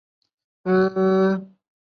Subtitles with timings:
[0.03, 1.51] 西莱阿芒塞。